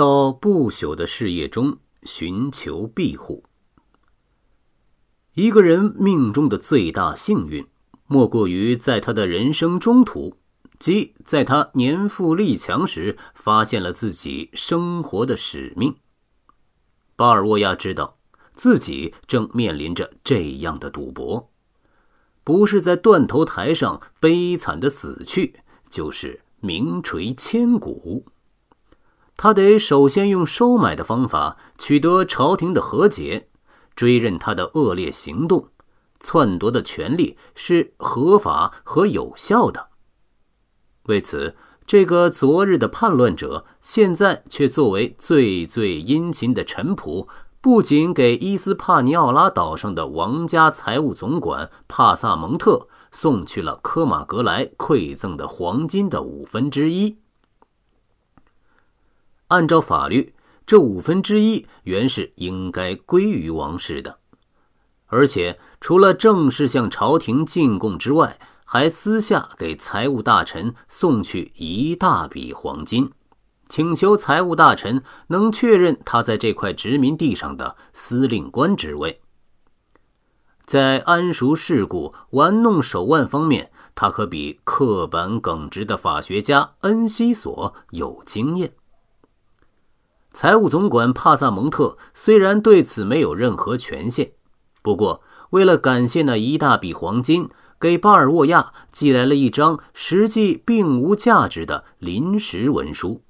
[0.00, 3.44] 到不朽的事业中寻求庇护。
[5.34, 7.66] 一个人命中的最大幸运，
[8.06, 10.38] 莫过于在他的人生中途，
[10.78, 15.94] 即在他年富力强时，发现了自己生活的使命。
[17.14, 18.16] 巴尔沃亚知道
[18.54, 21.50] 自己正面临着这样的赌博，
[22.42, 25.56] 不是在断头台上悲惨的死去，
[25.90, 28.24] 就是名垂千古。
[29.42, 33.48] 他得首先用收买的方法取得朝廷的和解。
[33.96, 35.68] 追认他的恶劣行动，
[36.20, 39.88] 篡夺的权利是合法和有效的。
[41.04, 41.56] 为此，
[41.86, 47.26] 这个昨日的叛乱者，现在却作为最最殷勤的臣仆，
[47.62, 57.16] 不仅给伊斯帕尼奥拉岛上的王家财务总管帕萨蒙特送去了科马格莱馈赠的黄金的五分之一。
[59.50, 60.34] 按照法律。
[60.66, 64.18] 这五分之一原是应该归于王室的，
[65.06, 73.10] 而且除了正式向朝廷进贡之外，还私下给财务大臣送去一大笔黄金，
[73.68, 79.20] 请求财务大臣能确认他在这块殖民地上的司令官职位。
[80.64, 88.70] 在谙熟世故、玩弄手腕方面，他可比刻板耿直的法学家恩西索有经验。
[90.32, 94.32] 财务总管帕萨蒙特虽然对此没有任何权限，
[94.80, 97.48] 不过为了感谢那一大笔黄金，
[97.80, 103.22] 给巴尔沃亚寄来了一张实际并无价值的临时文书。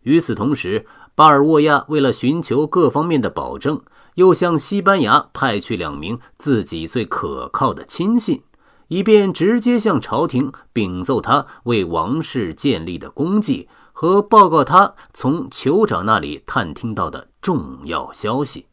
[0.00, 3.80] 与此同时，巴尔沃亚为了寻求各方面的保证，
[4.16, 8.42] 又向西班牙派去两名自己最可靠的亲信，
[8.88, 13.68] 以便直接向朝廷禀奏他为王室建立的功绩。
[13.92, 18.66] 和报告他从酋长那里探听到的重要消息。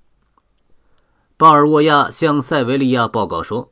[1.37, 3.71] 巴尔沃亚向塞维利亚报告说，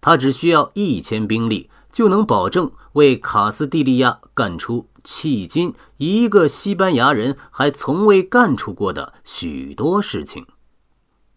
[0.00, 10.46] 他只需要一千兵力，就能保证为卡斯蒂利亚干出迄今一个西班牙人还从未干出过的许多事情。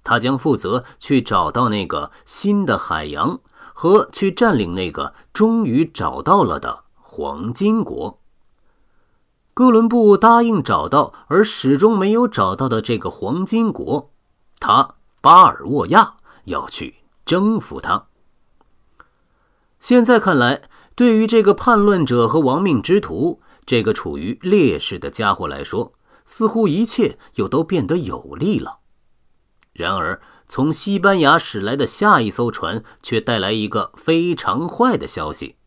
[0.04, 3.40] 他将负责去找到那个新的海洋，
[3.74, 8.20] 和去占领那个终于找到了的黄金国。
[9.60, 14.10] 哥伦布答应找到，而始终没有找到的这个黄金国，
[14.58, 16.16] 他巴尔沃亚
[16.46, 18.06] 要去征服它。
[19.78, 20.62] 现在看来，
[20.96, 25.92] 对于这个叛乱者和亡命之徒，这个处于劣势的家伙来说，
[26.26, 28.78] 似乎一切又都变得有利了。
[29.74, 35.58] 然而，从西班牙驶来的下一艘船却带来一个非常坏的消息：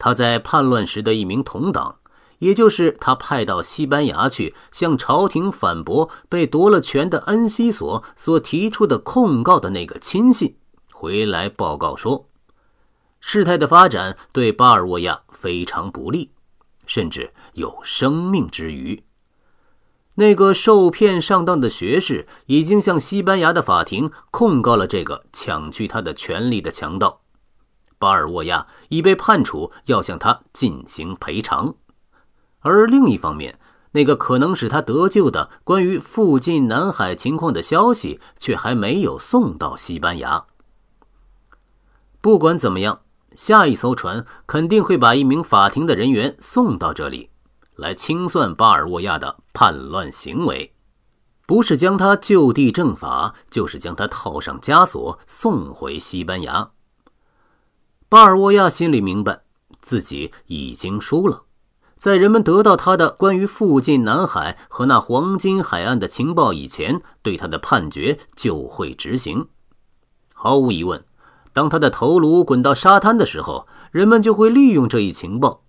[0.00, 2.00] 他在叛乱时的一名同党。
[2.44, 10.54] 也就是他派到西班牙去向朝廷反驳被夺了权的恩西索所提出的控告的那个亲信
[10.92, 12.28] 回来报告说，
[13.18, 16.32] 事态的发展对巴尔沃亚非常不利，
[16.84, 19.02] 甚至有生命之虞。
[20.16, 27.20] 那个受骗上当的学士已经向西班牙的法庭控告了这个抢去他的权利的强盗，
[27.98, 31.74] 巴尔沃亚已被判处要向他进行赔偿。
[32.64, 33.58] 而另一方面，
[33.92, 40.46] 那个可能使他得救的关于附近南海情况的消息，却还没有送到西班牙。
[42.22, 43.02] 不管怎么样，
[43.36, 47.28] 下一艘船肯定会把一名法庭的人员送到这里，
[47.76, 50.72] 来清算巴尔沃亚的叛乱行为，
[51.46, 56.70] 不是将他就地正法，就是将他套上枷锁送回西班牙。
[58.08, 59.42] 巴尔沃亚心里明白，
[59.82, 61.42] 自己已经输了。
[61.96, 69.46] 在人们得到他的关于附近南海和那黄金海岸的情报以前，对他的判决就会执行。
[70.34, 71.02] 毫无疑问，
[71.52, 75.62] 当他的头颅滚到沙滩的时候，人们就会利用这一情报，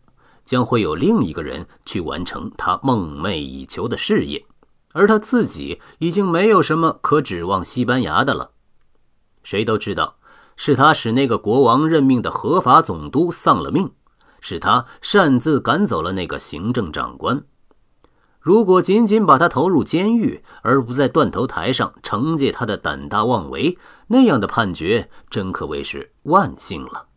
[0.43, 4.45] 将会有另一个人去完成他梦寐以求的事业，
[4.91, 8.51] 而他自己已经没有什么可指望西班牙的了。
[9.43, 10.15] 谁都知道，
[10.57, 13.91] 是他使那个国王任命的合法总督丧了命。
[14.47, 17.43] 是他擅自赶走了那个行政长官。
[18.39, 27.07] 如果仅仅把他投入监狱，而不在断头台上惩戒他的胆大妄为，那样的判决真可谓是万幸了。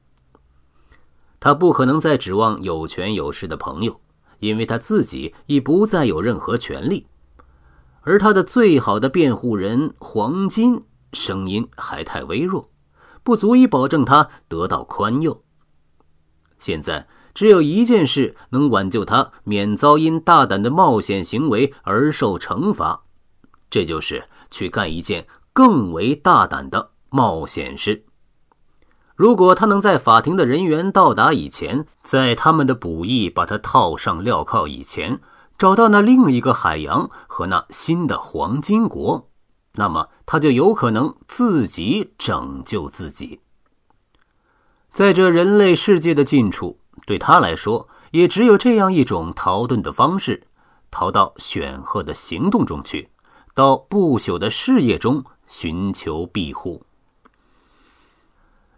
[1.38, 4.00] 他不可能再指望有权有势的朋友，
[4.38, 7.08] 因为他自己已不再有任何权利。
[8.00, 10.82] 而他的最好的辩护人黄金
[11.12, 12.70] 声音还太微弱，
[13.22, 15.42] 不足以保证他得到宽宥。
[16.58, 23.02] 现在，只有一件事能挽救他免遭因大胆的冒险行为而受惩罚，
[23.70, 28.04] 这就是去干一件更为大胆的冒险事。
[29.14, 35.20] 如果他能在法庭的人员到达以前，在他们的捕役把他套上镣铐以前，
[35.58, 39.28] 找到那另一个海洋和那新的黄金国，
[39.74, 43.40] 那么他就有可能自己拯救自己。
[44.92, 50.46] 在这人类世界的近处，对他来说，也只有这样一种逃遁的方式：
[50.90, 53.10] 逃到显赫的行动中去，
[53.54, 56.82] 到不朽的事业中寻求庇护。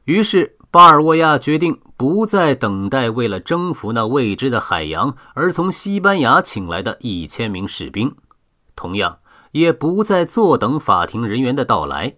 [0.05, 8.15] 于是，巴尔沃亚决定不再等待为了征服那未知的海洋而从西班牙请来的一千名士兵，
[8.75, 9.19] 同样
[9.53, 12.17] 也不再坐等法庭人员的到来。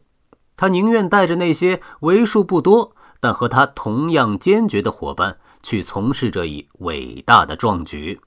[0.54, 8.20] 他宁愿带着那些为数不多但和他同样坚决的伙伴去从事这一伟大的壮举。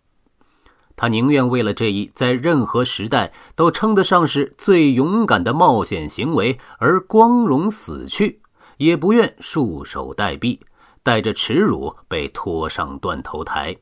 [0.96, 8.42] 他宁愿为了这一在任何时代都称得上是最勇敢的冒险行为而光荣死去。
[8.78, 10.60] 也不愿束手待毙，
[11.02, 13.78] 带着耻辱被拖上断头台。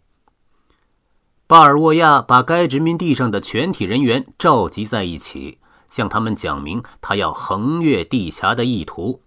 [1.48, 5.58] 巴尔沃亚把该殖民地上的全体人员召集在一起，
[5.90, 9.24] 向他们讲明他要横越地峡的意图，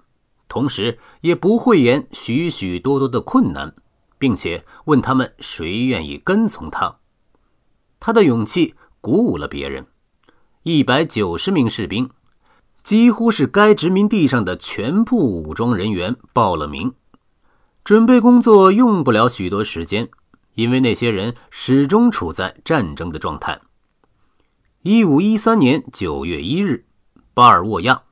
[0.48, 3.74] 同时也不讳言许许多多的困难，
[4.18, 6.98] 并且问他们谁愿意跟从他。
[7.98, 9.86] 他的勇气鼓舞了别人，
[10.62, 12.10] 一百九十名士兵。
[12.82, 16.94] 几乎是该殖民地上的全部武装人员报了名，
[17.82, 20.08] 准备工作用不了许多时间，
[20.54, 23.60] 因为那些人始终处在战争的状态。
[24.82, 26.86] 一五一三年九月一日，
[27.34, 28.02] 巴尔沃亚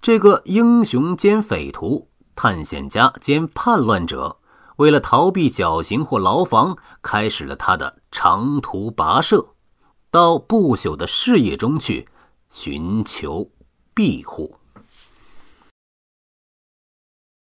[0.00, 4.38] 这个英雄兼匪徒、探险家兼叛乱者，
[4.82, 9.54] 为了逃避绞刑或牢房，开始了他的长途跋涉，
[10.10, 12.08] 到不朽的事业中去
[12.50, 13.48] 寻求。
[13.94, 14.56] 庇护。